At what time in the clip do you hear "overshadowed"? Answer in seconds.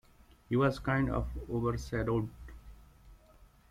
1.47-2.27